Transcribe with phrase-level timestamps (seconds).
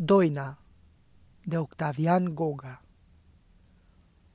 [0.00, 0.58] Doina
[1.44, 2.82] de Octavian Goga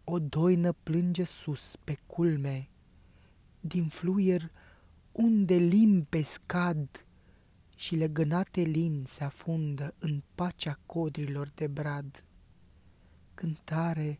[0.03, 2.69] O doină plânge sus pe culme,
[3.59, 4.51] din fluier
[5.11, 7.05] unde limpe scad
[7.75, 12.23] și legănate lin se afundă în pacea codrilor de brad.
[13.33, 14.19] Cântare,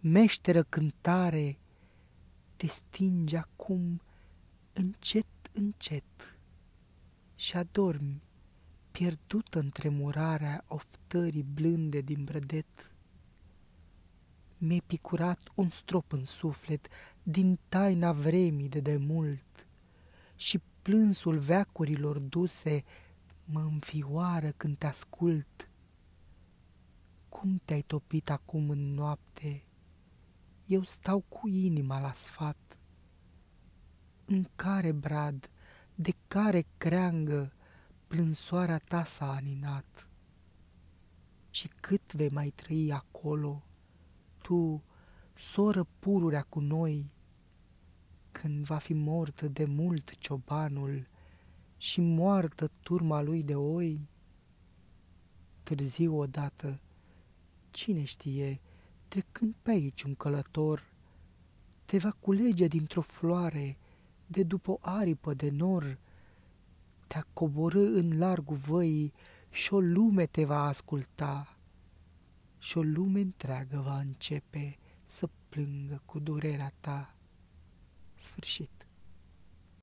[0.00, 1.58] meșteră cântare,
[2.56, 4.00] te stinge acum
[4.72, 6.38] încet, încet
[7.34, 8.22] și adormi
[8.90, 12.90] pierdută în tremurarea oftării blânde din brădet.
[14.58, 16.88] Mi-e picurat un strop în suflet
[17.22, 19.66] din taina vremii de demult
[20.36, 22.84] și plânsul veacurilor duse
[23.44, 25.68] mă înfioară când te ascult.
[27.28, 29.64] Cum te-ai topit acum în noapte?
[30.66, 32.78] Eu stau cu inima la sfat.
[34.24, 35.50] În care brad,
[35.94, 37.52] de care creangă,
[38.10, 40.08] plânsoarea ta s-a aninat.
[41.50, 43.62] Și cât vei mai trăi acolo,
[44.42, 44.82] tu,
[45.34, 47.12] soră pururea cu noi,
[48.32, 51.08] când va fi mort de mult ciobanul
[51.76, 54.08] și moartă turma lui de oi?
[55.62, 56.80] Târziu odată,
[57.70, 58.60] cine știe,
[59.08, 60.92] trecând pe aici un călător,
[61.84, 63.78] te va culege dintr-o floare
[64.26, 65.98] de după o aripă de nor,
[67.10, 69.12] te-a coborâ în largul văii
[69.50, 71.58] și o lume te va asculta
[72.58, 77.14] și o lume întreagă va începe să plângă cu durerea ta.
[78.14, 78.86] Sfârșit.